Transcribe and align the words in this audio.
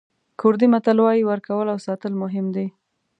کوردي 0.39 0.67
متل 0.73 0.97
وایي 1.01 1.23
ورکول 1.25 1.67
او 1.73 1.77
ساتل 1.85 2.13
مهم 2.23 2.45
دي. 2.55 2.67